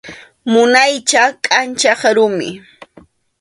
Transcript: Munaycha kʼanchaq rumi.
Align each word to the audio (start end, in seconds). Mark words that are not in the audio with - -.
Munaycha 0.51 1.23
kʼanchaq 1.43 2.01
rumi. 2.15 2.49